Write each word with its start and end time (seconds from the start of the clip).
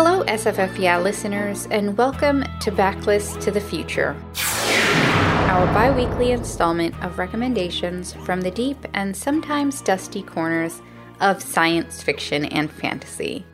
Hello, 0.00 0.22
SFF 0.26 0.78
Yeah 0.78 0.98
listeners, 0.98 1.66
and 1.72 1.98
welcome 1.98 2.44
to 2.60 2.70
Backlist 2.70 3.40
to 3.40 3.50
the 3.50 3.60
Future, 3.60 4.14
our 5.50 5.66
bi 5.74 5.90
weekly 5.90 6.30
installment 6.30 6.94
of 7.02 7.18
recommendations 7.18 8.12
from 8.12 8.40
the 8.40 8.50
deep 8.52 8.78
and 8.94 9.16
sometimes 9.16 9.80
dusty 9.80 10.22
corners 10.22 10.80
of 11.20 11.42
science 11.42 12.00
fiction 12.00 12.44
and 12.44 12.70
fantasy. 12.70 13.44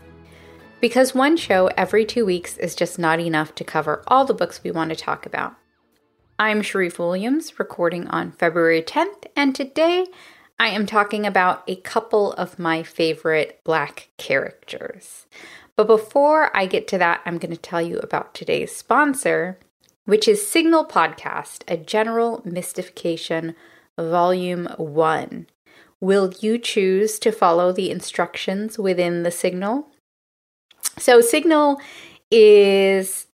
Because 0.83 1.15
one 1.15 1.39
show 1.39 1.69
every 1.79 2.05
two 2.05 2.27
weeks 2.27 2.59
is 2.59 2.75
just 2.75 2.98
not 2.98 3.20
enough 3.20 3.55
to 3.55 3.65
cover 3.65 4.05
all 4.06 4.27
the 4.27 4.34
books 4.34 4.62
we 4.62 4.70
want 4.70 4.91
to 4.91 4.97
talk 4.97 5.25
about. 5.25 5.55
I'm 6.39 6.61
Sharifah 6.61 6.98
Williams, 6.98 7.59
recording 7.59 8.06
on 8.09 8.33
February 8.33 8.83
10th, 8.83 9.29
and 9.34 9.55
today 9.55 10.09
I 10.59 10.69
am 10.69 10.87
talking 10.87 11.27
about 11.27 11.65
a 11.67 11.77
couple 11.77 12.33
of 12.35 12.59
my 12.59 12.83
favorite 12.83 13.61
black 13.65 14.11
characters. 14.19 15.27
But 15.77 15.89
before 15.89 16.56
I 16.56 16.67
get 16.67 16.87
to 16.89 16.98
that, 16.98 17.20
I'm 17.27 17.39
going 17.39 17.51
to 17.55 17.61
tell 17.61 17.83
you 17.83 17.98
about 17.98 18.34
today's 18.34 18.75
sponsor, 18.75 19.59
which 20.05 20.28
is 20.28 20.41
Sygnyl 20.41 20.89
Podcast, 20.89 21.62
a 21.67 21.77
general 21.77 22.41
mystification, 22.45 23.56
volume 23.98 24.69
one. 24.77 25.48
Will 26.01 26.33
you 26.41 26.59
choose 26.59 27.19
to 27.21 27.33
follow 27.33 27.73
the 27.73 27.91
instructions 27.91 28.78
within 28.78 29.23
the 29.23 29.31
signal? 29.31 29.89
So, 30.98 31.21
Sygnyl 31.21 31.81
is 32.31 33.27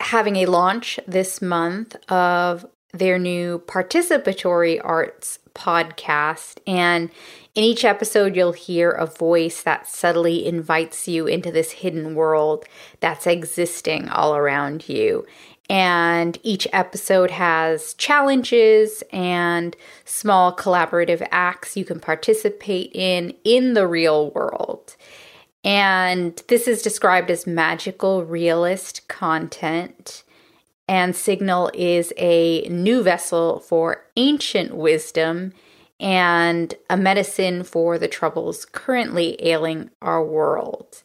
having 0.00 0.36
a 0.36 0.46
launch 0.46 0.98
this 1.06 1.42
month 1.42 1.96
of 2.10 2.64
their 2.92 3.18
new 3.18 3.58
participatory 3.66 4.80
arts 4.82 5.38
podcast. 5.54 6.58
And 6.66 7.10
in 7.54 7.64
each 7.64 7.84
episode, 7.84 8.36
you'll 8.36 8.52
hear 8.52 8.90
a 8.90 9.06
voice 9.06 9.62
that 9.62 9.88
subtly 9.88 10.46
invites 10.46 11.08
you 11.08 11.26
into 11.26 11.50
this 11.50 11.72
hidden 11.72 12.14
world 12.14 12.64
that's 13.00 13.26
existing 13.26 14.08
all 14.08 14.36
around 14.36 14.88
you. 14.88 15.26
And 15.70 16.38
each 16.42 16.66
episode 16.72 17.30
has 17.30 17.94
challenges 17.94 19.02
and 19.12 19.76
small 20.04 20.54
collaborative 20.54 21.26
acts 21.30 21.76
you 21.76 21.84
can 21.84 22.00
participate 22.00 22.90
in 22.94 23.34
in 23.44 23.74
the 23.74 23.86
real 23.86 24.30
world. 24.32 24.96
And 25.64 26.42
this 26.48 26.66
is 26.66 26.82
described 26.82 27.30
as 27.30 27.46
magical 27.46 28.24
realist 28.24 29.06
content 29.08 30.24
and 30.92 31.14
Sygnyl 31.14 31.70
is 31.72 32.12
a 32.18 32.68
new 32.68 33.02
vessel 33.02 33.60
for 33.60 34.04
ancient 34.18 34.76
wisdom 34.76 35.54
and 35.98 36.74
a 36.90 36.98
medicine 36.98 37.64
for 37.64 37.96
the 37.96 38.08
troubles 38.08 38.66
currently 38.66 39.42
ailing 39.42 39.88
our 40.02 40.22
world. 40.22 41.02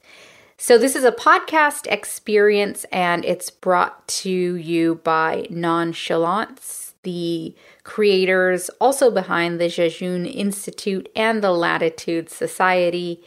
So, 0.58 0.78
this 0.78 0.94
is 0.94 1.06
a 1.06 1.14
podcast 1.14 1.88
experience 1.88 2.86
and 2.92 3.24
it's 3.24 3.50
brought 3.50 4.06
to 4.10 4.30
you 4.30 4.96
by 5.06 5.48
Nonchalance, 5.50 6.94
the 7.04 7.56
creators 7.86 8.70
also 8.82 9.10
behind 9.10 9.58
the 9.58 9.70
Jejune 9.70 10.26
Institute 10.26 11.08
and 11.16 11.42
the 11.42 11.54
Latitude 11.54 12.30
Society 12.30 13.24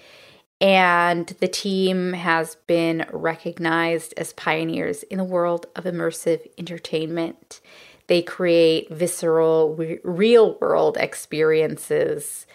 and 0.61 1.27
the 1.41 1.49
team 1.49 2.13
has 2.13 2.57
been 2.67 3.07
recognized 3.13 4.13
as 4.17 4.33
pioneers 4.35 5.03
in 5.05 5.19
the 5.19 5.25
world 5.25 5.67
of 5.75 5.85
immersive 5.85 6.47
entertainment. 6.59 7.61
They 8.09 8.23
create 8.23 8.91
visceral, 8.91 9.75
re- 9.75 10.01
real 10.05 10.59
world 10.59 10.97
experiences 10.99 12.47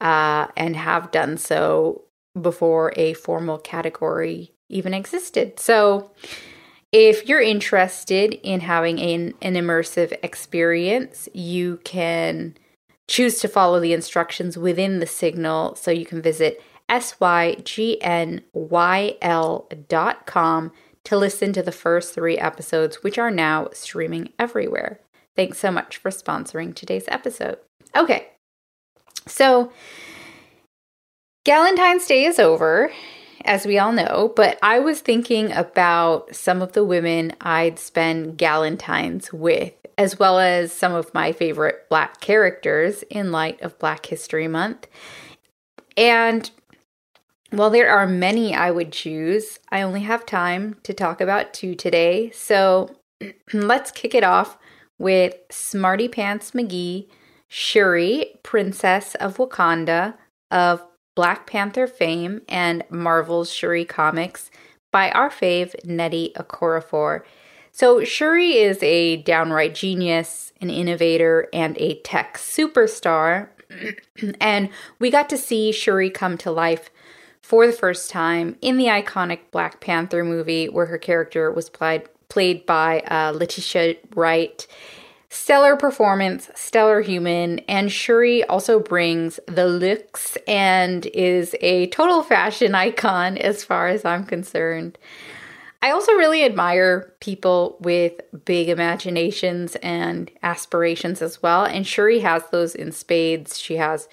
uh, 0.00 0.48
and 0.56 0.76
have 0.76 1.10
done 1.10 1.38
so 1.38 2.02
before 2.38 2.92
a 2.96 3.14
formal 3.14 3.58
category 3.58 4.52
even 4.68 4.92
existed. 4.92 5.58
So, 5.58 6.10
if 6.92 7.28
you're 7.28 7.40
interested 7.40 8.34
in 8.42 8.60
having 8.60 8.98
an, 9.00 9.34
an 9.42 9.54
immersive 9.54 10.16
experience, 10.22 11.28
you 11.34 11.80
can 11.84 12.56
choose 13.08 13.38
to 13.40 13.48
follow 13.48 13.80
the 13.80 13.92
instructions 13.92 14.56
within 14.56 15.00
the 15.00 15.06
signal 15.06 15.74
so 15.74 15.90
you 15.90 16.06
can 16.06 16.22
visit 16.22 16.62
S-Y-G-N-Y-L 16.88 17.68
dot 19.88 20.26
com 20.26 20.72
to 21.04 21.16
listen 21.16 21.52
to 21.52 21.62
the 21.62 21.72
first 21.72 22.14
three 22.14 22.38
episodes, 22.38 23.02
which 23.02 23.18
are 23.18 23.30
now 23.30 23.68
streaming 23.72 24.32
everywhere. 24.38 25.00
Thanks 25.36 25.58
so 25.58 25.70
much 25.70 25.96
for 25.98 26.10
sponsoring 26.10 26.74
today's 26.74 27.04
episode. 27.08 27.58
Okay, 27.96 28.28
so 29.26 29.72
Galentine's 31.46 32.06
Day 32.06 32.24
is 32.24 32.38
over, 32.38 32.90
as 33.44 33.66
we 33.66 33.78
all 33.78 33.92
know, 33.92 34.32
but 34.34 34.58
I 34.62 34.80
was 34.80 35.00
thinking 35.00 35.52
about 35.52 36.34
some 36.34 36.60
of 36.60 36.72
the 36.72 36.84
women 36.84 37.32
I'd 37.40 37.78
spend 37.78 38.36
Galentine's 38.38 39.32
with, 39.32 39.74
as 39.96 40.18
well 40.18 40.40
as 40.40 40.72
some 40.72 40.92
of 40.92 41.14
my 41.14 41.30
favorite 41.30 41.88
Black 41.88 42.20
characters 42.20 43.04
in 43.04 43.30
light 43.30 43.62
of 43.62 43.78
Black 43.78 44.06
History 44.06 44.48
Month. 44.48 44.88
And 45.96 46.50
while 47.50 47.70
there 47.70 47.90
are 47.90 48.06
many 48.06 48.54
I 48.54 48.70
would 48.70 48.92
choose, 48.92 49.58
I 49.70 49.82
only 49.82 50.00
have 50.00 50.26
time 50.26 50.76
to 50.82 50.92
talk 50.92 51.20
about 51.20 51.54
two 51.54 51.74
today. 51.74 52.30
So 52.30 52.96
let's 53.52 53.90
kick 53.90 54.14
it 54.14 54.24
off 54.24 54.58
with 54.98 55.34
Smarty 55.50 56.08
Pants 56.08 56.52
McGee, 56.52 57.08
Shuri, 57.48 58.38
Princess 58.42 59.14
of 59.16 59.36
Wakanda, 59.36 60.14
of 60.50 60.82
Black 61.14 61.46
Panther 61.46 61.86
fame 61.86 62.42
and 62.48 62.84
Marvel's 62.90 63.52
Shuri 63.52 63.84
comics 63.84 64.50
by 64.92 65.10
our 65.10 65.30
fave 65.30 65.74
Nnedi 65.84 66.32
Okorafor. 66.34 67.22
So, 67.72 68.04
Shuri 68.04 68.56
is 68.56 68.82
a 68.82 69.16
downright 69.18 69.74
genius, 69.74 70.52
an 70.62 70.70
innovator, 70.70 71.48
and 71.52 71.76
a 71.78 72.00
tech 72.00 72.38
superstar. 72.38 73.48
and 74.40 74.70
we 74.98 75.10
got 75.10 75.28
to 75.28 75.36
see 75.36 75.72
Shuri 75.72 76.08
come 76.08 76.38
to 76.38 76.50
life 76.50 76.90
for 77.46 77.64
the 77.64 77.72
first 77.72 78.10
time 78.10 78.56
in 78.60 78.76
the 78.76 78.86
iconic 78.86 79.38
Black 79.52 79.80
Panther 79.80 80.24
movie, 80.24 80.68
where 80.68 80.86
her 80.86 80.98
character 80.98 81.52
was 81.52 81.70
played 81.70 82.08
played 82.28 82.66
by 82.66 82.98
uh, 83.02 83.32
Letitia 83.36 83.94
Wright. 84.16 84.66
Stellar 85.28 85.76
performance, 85.76 86.50
stellar 86.56 87.02
human, 87.02 87.60
and 87.60 87.92
Shuri 87.92 88.42
also 88.44 88.80
brings 88.80 89.38
the 89.46 89.68
looks 89.68 90.36
and 90.48 91.06
is 91.06 91.54
a 91.60 91.86
total 91.88 92.24
fashion 92.24 92.74
icon 92.74 93.38
as 93.38 93.62
far 93.62 93.86
as 93.86 94.04
I'm 94.04 94.24
concerned. 94.24 94.98
I 95.82 95.92
also 95.92 96.12
really 96.12 96.42
admire 96.42 97.12
people 97.20 97.76
with 97.78 98.14
big 98.44 98.68
imaginations 98.68 99.76
and 99.76 100.32
aspirations 100.42 101.22
as 101.22 101.40
well, 101.42 101.64
and 101.64 101.86
Shuri 101.86 102.20
has 102.20 102.42
those 102.50 102.74
in 102.74 102.90
spades. 102.90 103.56
She 103.60 103.76
has 103.76 104.08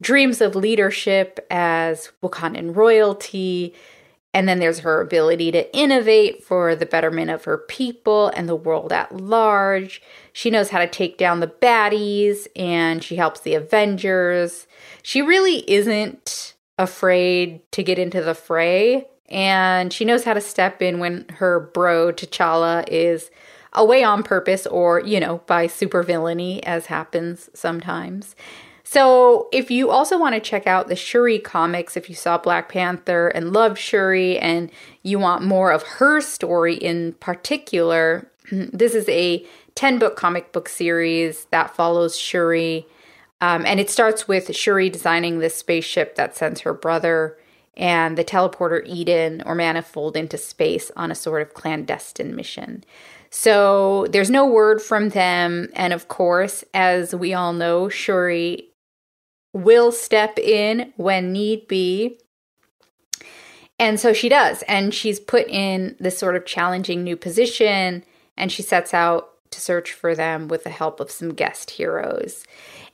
dreams 0.00 0.40
of 0.40 0.54
leadership 0.54 1.44
as 1.50 2.10
Wakandan 2.22 2.76
royalty. 2.76 3.74
And 4.32 4.48
then 4.48 4.58
there's 4.58 4.80
her 4.80 5.00
ability 5.00 5.52
to 5.52 5.76
innovate 5.76 6.42
for 6.42 6.74
the 6.74 6.86
betterment 6.86 7.30
of 7.30 7.44
her 7.44 7.56
people 7.56 8.28
and 8.34 8.48
the 8.48 8.56
world 8.56 8.92
at 8.92 9.16
large. 9.16 10.02
She 10.32 10.50
knows 10.50 10.70
how 10.70 10.80
to 10.80 10.88
take 10.88 11.18
down 11.18 11.38
the 11.38 11.46
baddies 11.46 12.48
and 12.56 13.02
she 13.02 13.16
helps 13.16 13.40
the 13.40 13.54
Avengers. 13.54 14.66
She 15.02 15.22
really 15.22 15.70
isn't 15.70 16.54
afraid 16.78 17.60
to 17.70 17.84
get 17.84 18.00
into 18.00 18.22
the 18.22 18.34
fray 18.34 19.06
and 19.28 19.92
she 19.92 20.04
knows 20.04 20.24
how 20.24 20.34
to 20.34 20.40
step 20.40 20.82
in 20.82 20.98
when 20.98 21.26
her 21.28 21.60
bro 21.60 22.12
T'Challa 22.12 22.84
is 22.88 23.30
away 23.72 24.04
on 24.04 24.22
purpose 24.22 24.66
or, 24.66 25.00
you 25.00 25.18
know, 25.18 25.38
by 25.46 25.66
supervillainy 25.66 26.60
as 26.64 26.86
happens 26.86 27.50
sometimes. 27.54 28.36
So, 28.86 29.48
if 29.50 29.70
you 29.70 29.90
also 29.90 30.18
want 30.18 30.34
to 30.34 30.40
check 30.40 30.66
out 30.66 30.88
the 30.88 30.96
Shuri 30.96 31.38
comics, 31.38 31.96
if 31.96 32.10
you 32.10 32.14
saw 32.14 32.36
Black 32.36 32.68
Panther 32.68 33.28
and 33.28 33.52
loved 33.52 33.78
Shuri 33.78 34.38
and 34.38 34.70
you 35.02 35.18
want 35.18 35.42
more 35.42 35.72
of 35.72 35.82
her 35.82 36.20
story 36.20 36.74
in 36.74 37.14
particular, 37.14 38.30
this 38.52 38.94
is 38.94 39.08
a 39.08 39.44
10 39.74 39.98
book 39.98 40.16
comic 40.16 40.52
book 40.52 40.68
series 40.68 41.46
that 41.46 41.74
follows 41.74 42.16
Shuri 42.18 42.86
Um, 43.40 43.66
and 43.66 43.80
it 43.80 43.90
starts 43.90 44.28
with 44.28 44.54
Shuri 44.54 44.90
designing 44.90 45.38
this 45.38 45.56
spaceship 45.56 46.14
that 46.16 46.36
sends 46.36 46.60
her 46.60 46.74
brother 46.74 47.36
and 47.76 48.16
the 48.16 48.24
teleporter 48.24 48.86
Eden 48.86 49.42
or 49.44 49.54
Manifold 49.54 50.16
into 50.16 50.38
space 50.38 50.90
on 50.96 51.10
a 51.10 51.14
sort 51.14 51.42
of 51.42 51.54
clandestine 51.54 52.36
mission. 52.36 52.84
So 53.30 54.06
there's 54.10 54.30
no 54.30 54.46
word 54.46 54.80
from 54.80 55.08
them. 55.08 55.68
And 55.74 55.92
of 55.92 56.06
course, 56.06 56.64
as 56.72 57.14
we 57.14 57.34
all 57.34 57.52
know, 57.52 57.88
Shuri 57.88 58.68
will 59.54 59.90
step 59.90 60.38
in 60.38 60.92
when 60.96 61.32
need 61.32 61.66
be. 61.66 62.18
And 63.78 63.98
so 63.98 64.12
she 64.12 64.28
does. 64.28 64.62
And 64.68 64.92
she's 64.92 65.18
put 65.18 65.48
in 65.48 65.96
this 65.98 66.18
sort 66.18 66.36
of 66.36 66.44
challenging 66.44 67.02
new 67.02 67.16
position 67.16 68.04
and 68.36 68.52
she 68.52 68.62
sets 68.62 68.92
out 68.92 69.30
to 69.50 69.60
search 69.60 69.92
for 69.92 70.14
them 70.14 70.48
with 70.48 70.64
the 70.64 70.70
help 70.70 71.00
of 71.00 71.10
some 71.10 71.32
guest 71.32 71.70
heroes. 71.70 72.44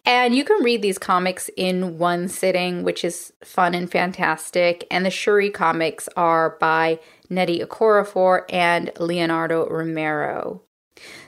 And 0.04 0.34
you 0.34 0.44
can 0.44 0.62
read 0.62 0.80
these 0.82 0.98
comics 0.98 1.50
in 1.56 1.98
one 1.98 2.28
sitting, 2.28 2.84
which 2.84 3.04
is 3.04 3.32
fun 3.44 3.74
and 3.74 3.90
fantastic. 3.90 4.86
And 4.90 5.04
the 5.04 5.10
Shuri 5.10 5.50
comics 5.50 6.08
are 6.16 6.56
by 6.58 7.00
Nnedi 7.30 7.64
Okorafor 7.64 8.44
and 8.48 8.90
Leonardo 8.98 9.68
Romero. 9.68 10.62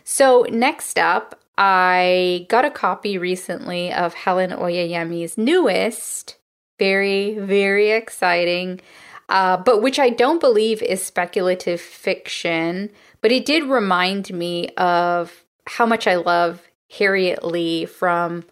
So, 0.04 0.46
next 0.50 0.98
up, 0.98 1.41
I 1.58 2.46
got 2.48 2.64
a 2.64 2.70
copy 2.70 3.18
recently 3.18 3.92
of 3.92 4.14
Helen 4.14 4.50
Oyeyemi's 4.50 5.36
newest, 5.36 6.36
very, 6.78 7.38
very 7.38 7.90
exciting, 7.90 8.80
uh, 9.28 9.58
but 9.58 9.82
which 9.82 9.98
I 9.98 10.10
don't 10.10 10.40
believe 10.40 10.82
is 10.82 11.02
speculative 11.02 11.80
fiction. 11.80 12.90
But 13.20 13.32
it 13.32 13.44
did 13.46 13.64
remind 13.64 14.30
me 14.30 14.68
of 14.76 15.44
how 15.66 15.86
much 15.86 16.06
I 16.06 16.16
love 16.16 16.62
Harriet 16.98 17.44
Lee 17.44 17.86
from 17.86 18.44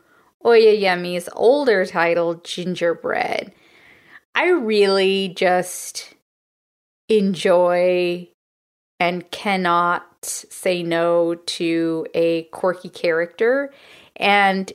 Oyeyemi's 0.45 1.29
older 1.35 1.85
title, 1.85 2.37
Gingerbread. 2.37 3.53
I 4.35 4.49
really 4.49 5.33
just 5.37 6.15
enjoy 7.09 8.30
and 9.01 9.29
cannot 9.31 10.05
say 10.25 10.83
no 10.83 11.35
to 11.35 12.07
a 12.15 12.43
quirky 12.53 12.91
character. 12.91 13.73
And 14.17 14.71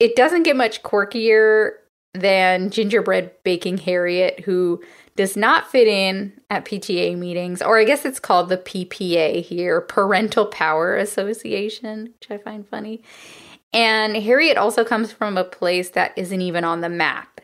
it 0.00 0.16
doesn't 0.16 0.44
get 0.44 0.56
much 0.56 0.82
quirkier 0.82 1.72
than 2.14 2.70
Gingerbread 2.70 3.30
Baking 3.44 3.78
Harriet, 3.78 4.40
who 4.40 4.82
does 5.14 5.36
not 5.36 5.70
fit 5.70 5.86
in 5.86 6.32
at 6.48 6.64
PTA 6.64 7.16
meetings, 7.16 7.60
or 7.60 7.78
I 7.78 7.84
guess 7.84 8.04
it's 8.04 8.18
called 8.18 8.48
the 8.48 8.56
PPA 8.56 9.42
here, 9.42 9.82
Parental 9.82 10.46
Power 10.46 10.96
Association, 10.96 12.14
which 12.18 12.30
I 12.30 12.38
find 12.38 12.66
funny. 12.66 13.02
And 13.72 14.16
Harriet 14.16 14.56
also 14.56 14.82
comes 14.82 15.12
from 15.12 15.36
a 15.36 15.44
place 15.44 15.90
that 15.90 16.12
isn't 16.16 16.40
even 16.40 16.64
on 16.64 16.80
the 16.80 16.88
map. 16.88 17.40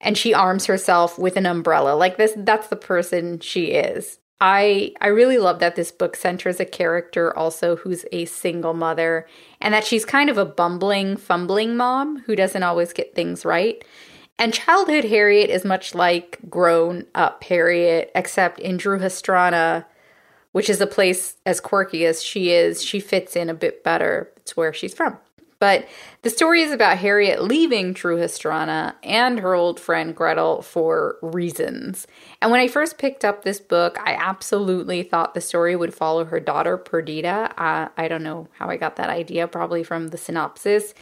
And 0.00 0.16
she 0.16 0.32
arms 0.32 0.66
herself 0.66 1.18
with 1.18 1.36
an 1.36 1.46
umbrella. 1.46 1.96
Like 1.96 2.18
this 2.18 2.34
that's 2.36 2.68
the 2.68 2.76
person 2.76 3.40
she 3.40 3.72
is. 3.72 4.18
I 4.40 4.92
I 5.00 5.08
really 5.08 5.38
love 5.38 5.58
that 5.58 5.74
this 5.74 5.90
book 5.90 6.14
centers 6.14 6.60
a 6.60 6.64
character 6.64 7.36
also 7.36 7.76
who's 7.76 8.04
a 8.12 8.24
single 8.26 8.74
mother 8.74 9.26
and 9.60 9.74
that 9.74 9.84
she's 9.84 10.04
kind 10.04 10.30
of 10.30 10.38
a 10.38 10.44
bumbling, 10.44 11.16
fumbling 11.16 11.76
mom 11.76 12.20
who 12.20 12.36
doesn't 12.36 12.62
always 12.62 12.92
get 12.92 13.14
things 13.14 13.44
right. 13.44 13.84
And 14.38 14.54
childhood 14.54 15.04
Harriet 15.04 15.50
is 15.50 15.64
much 15.64 15.94
like 15.94 16.38
grown 16.48 17.06
up 17.14 17.42
Harriet, 17.42 18.12
except 18.14 18.60
in 18.60 18.78
Druhástrana, 18.78 19.84
which 20.52 20.70
is 20.70 20.80
a 20.80 20.86
place 20.86 21.36
as 21.44 21.60
quirky 21.60 22.06
as 22.06 22.22
she 22.22 22.52
is, 22.52 22.82
she 22.82 23.00
fits 23.00 23.34
in 23.34 23.50
a 23.50 23.54
bit 23.54 23.82
better. 23.82 24.30
It's 24.36 24.56
where 24.56 24.72
she's 24.72 24.94
from. 24.94 25.18
But 25.60 25.88
the 26.22 26.30
story 26.30 26.62
is 26.62 26.70
about 26.70 26.98
Harriet 26.98 27.42
leaving 27.42 27.92
Druhástrana 27.92 28.94
and 29.02 29.40
her 29.40 29.54
old 29.54 29.80
friend 29.80 30.14
Gretel 30.14 30.62
for 30.62 31.16
reasons. 31.20 32.06
And 32.40 32.50
when 32.50 32.60
I 32.60 32.68
first 32.68 32.98
picked 32.98 33.24
up 33.24 33.42
this 33.42 33.58
book, 33.58 33.98
I 34.00 34.14
absolutely 34.14 35.02
thought 35.02 35.34
the 35.34 35.40
story 35.40 35.74
would 35.74 35.94
follow 35.94 36.24
her 36.24 36.38
daughter 36.38 36.76
Perdita. 36.76 37.52
Uh, 37.60 37.88
I 37.96 38.06
don't 38.08 38.22
know 38.22 38.48
how 38.52 38.68
I 38.68 38.76
got 38.76 38.96
that 38.96 39.10
idea, 39.10 39.48
probably 39.48 39.82
from 39.82 40.08
the 40.08 40.18
synopsis. 40.18 40.94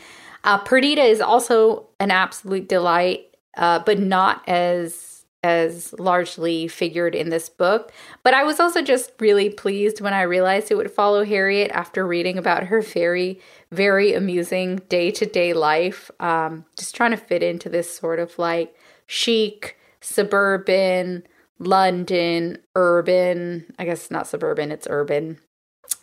Uh, 0.44 0.58
Perdita 0.58 1.03
is 1.03 1.20
also 1.20 1.88
an 2.00 2.11
absolute 2.11 2.69
delight, 2.69 3.37
uh, 3.56 3.81
but 3.81 3.99
not 3.99 4.49
as 4.49 5.15
as 5.46 5.94
largely 5.98 6.66
figured 6.66 7.14
in 7.14 7.28
this 7.31 7.48
book. 7.48 7.93
But 8.25 8.34
I 8.34 8.43
was 8.43 8.58
also 8.58 8.82
just 8.82 9.12
really 9.20 9.48
pleased 9.48 10.00
when 10.00 10.12
I 10.12 10.22
realized 10.22 10.70
it 10.70 10.76
would 10.76 10.90
follow 10.90 11.25
Harriet 11.25 11.70
after 11.70 12.04
reading 12.04 12.37
about 12.37 12.64
her 12.64 12.82
very 12.82 13.40
very 13.70 14.12
amusing 14.14 14.76
day 14.88 15.10
to 15.12 15.26
day 15.26 15.52
life. 15.52 16.10
Um, 16.19 16.64
just 16.76 16.94
trying 16.96 17.12
to 17.12 17.16
fit 17.16 17.43
into 17.43 17.69
this 17.69 17.96
sort 17.96 18.19
of 18.19 18.38
like 18.38 18.75
chic, 19.06 19.76
suburban, 20.00 21.22
London, 21.58 22.58
urban, 22.75 23.66
I 23.78 23.84
guess 23.84 24.10
not 24.10 24.26
suburban, 24.26 24.72
it's 24.72 24.88
urban 24.90 25.38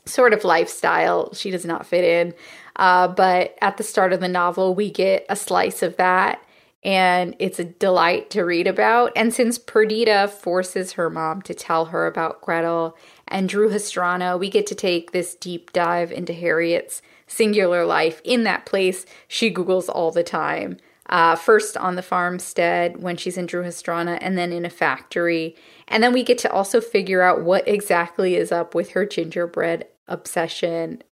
sort 0.05 0.33
of 0.33 0.43
lifestyle. 0.43 1.33
She 1.33 1.51
does 1.51 1.65
not 1.65 1.85
fit 1.85 2.03
in. 2.03 2.33
Uh, 2.75 3.07
but 3.07 3.55
at 3.61 3.77
the 3.77 3.83
start 3.83 4.13
of 4.13 4.19
the 4.19 4.27
novel, 4.27 4.75
we 4.75 4.91
get 4.91 5.25
a 5.29 5.35
slice 5.35 5.83
of 5.83 5.95
that. 5.97 6.41
And 6.83 7.35
it's 7.39 7.59
a 7.59 7.63
delight 7.63 8.29
to 8.31 8.43
read 8.43 8.67
about. 8.67 9.11
And 9.15 9.33
since 9.33 9.57
Perdita 9.57 10.27
forces 10.27 10.93
her 10.93 11.09
mom 11.09 11.41
to 11.43 11.53
tell 11.53 11.85
her 11.85 12.07
about 12.07 12.41
Gretel 12.41 12.97
and 13.27 13.49
Druhástrana, 13.49 14.37
we 14.37 14.49
get 14.49 14.67
to 14.67 14.75
take 14.75 15.11
this 15.11 15.35
deep 15.35 15.71
dive 15.71 16.11
into 16.11 16.33
Harriet's 16.33 17.01
singular 17.27 17.85
life 17.85 18.21
in 18.23 18.43
that 18.43 18.65
place 18.65 19.05
she 19.27 19.53
Googles 19.53 19.89
all 19.89 20.11
the 20.11 20.23
time. 20.23 20.77
Uh, 21.07 21.35
first 21.35 21.75
on 21.77 21.95
the 21.95 22.01
farmstead 22.01 23.01
when 23.01 23.17
she's 23.17 23.37
in 23.37 23.45
Druhástrana, 23.45 24.17
and 24.21 24.37
then 24.37 24.53
in 24.53 24.65
a 24.65 24.69
factory. 24.69 25.55
And 25.87 26.01
then 26.01 26.13
we 26.13 26.23
get 26.23 26.37
to 26.39 26.51
also 26.51 26.79
figure 26.79 27.21
out 27.21 27.43
what 27.43 27.67
exactly 27.67 28.35
is 28.35 28.51
up 28.51 28.73
with 28.73 28.91
her 28.91 29.05
gingerbread 29.05 29.85
obsession 30.07 31.03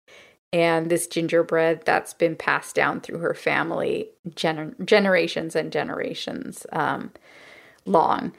and 0.53 0.89
this 0.89 1.07
gingerbread 1.07 1.83
that's 1.86 2.13
been 2.13 2.36
passed 2.36 2.75
down 2.75 3.01
through 3.01 3.19
her 3.19 3.33
family 3.33 4.09
gener- 4.30 4.83
generations 4.86 5.56
and 5.56 5.71
generations 5.71 6.65
um, 6.74 7.12
long. 7.86 8.33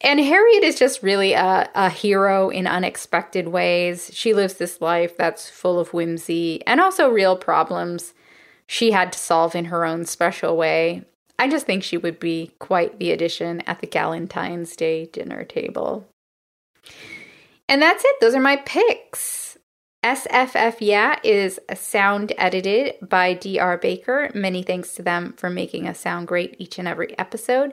And 0.00 0.20
Harriet 0.20 0.62
is 0.62 0.78
just 0.78 1.02
really 1.02 1.32
a, 1.32 1.70
a 1.74 1.88
hero 1.88 2.50
in 2.50 2.66
unexpected 2.66 3.48
ways. 3.48 4.10
She 4.12 4.34
lives 4.34 4.54
this 4.54 4.80
life 4.80 5.16
that's 5.16 5.48
full 5.48 5.78
of 5.80 5.94
whimsy 5.94 6.62
and 6.66 6.80
also 6.80 7.08
real 7.08 7.36
problems 7.36 8.12
she 8.66 8.90
had 8.90 9.12
to 9.12 9.18
solve 9.18 9.54
in 9.54 9.66
her 9.66 9.84
own 9.84 10.04
special 10.04 10.56
way. 10.56 11.04
I 11.38 11.48
just 11.48 11.66
think 11.66 11.82
she 11.82 11.96
would 11.96 12.20
be 12.20 12.52
quite 12.58 12.98
the 12.98 13.10
addition 13.10 13.62
at 13.62 13.80
the 13.80 13.86
Galentine's 13.86 14.76
Day 14.76 15.06
dinner 15.06 15.44
table. 15.44 16.06
And 17.68 17.80
that's 17.82 18.04
it. 18.04 18.16
Those 18.20 18.34
are 18.34 18.40
my 18.40 18.56
picks. 18.56 19.43
SFF 20.04 20.76
Yeah 20.80 21.18
is 21.24 21.58
sound 21.74 22.34
edited 22.36 22.96
by 23.00 23.32
DR 23.32 23.80
Baker. 23.80 24.30
Many 24.34 24.62
thanks 24.62 24.94
to 24.96 25.02
them 25.02 25.32
for 25.38 25.48
making 25.48 25.88
us 25.88 25.98
sound 25.98 26.28
great 26.28 26.56
each 26.58 26.78
and 26.78 26.86
every 26.86 27.18
episode. 27.18 27.72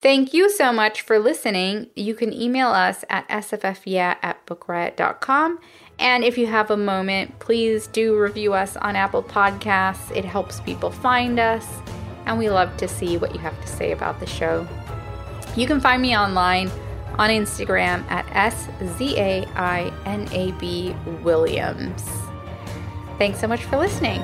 Thank 0.00 0.32
you 0.32 0.48
so 0.48 0.72
much 0.72 1.00
for 1.02 1.18
listening. 1.18 1.88
You 1.96 2.14
can 2.14 2.32
email 2.32 2.68
us 2.68 3.04
at 3.10 3.28
sffyeah 3.28 4.16
at 4.22 4.46
bookriot.com. 4.46 5.58
And 5.98 6.22
if 6.22 6.38
you 6.38 6.46
have 6.46 6.70
a 6.70 6.76
moment, 6.76 7.40
please 7.40 7.88
do 7.88 8.16
review 8.16 8.52
us 8.52 8.76
on 8.76 8.94
Apple 8.94 9.24
Podcasts. 9.24 10.16
It 10.16 10.24
helps 10.24 10.60
people 10.60 10.92
find 10.92 11.40
us, 11.40 11.66
and 12.26 12.38
we 12.38 12.48
love 12.48 12.76
to 12.76 12.86
see 12.86 13.16
what 13.16 13.34
you 13.34 13.40
have 13.40 13.60
to 13.60 13.66
say 13.66 13.90
about 13.90 14.20
the 14.20 14.26
show. 14.26 14.68
You 15.56 15.66
can 15.66 15.80
find 15.80 16.00
me 16.00 16.16
online 16.16 16.70
on 17.18 17.30
Instagram 17.30 18.04
at 18.10 18.26
S-Z-A-I-N-A-B 18.34 18.86
Williams. 21.22 22.04
Thanks 23.18 23.40
so 23.40 23.46
much 23.46 23.64
for 23.64 23.76
listening. 23.76 24.20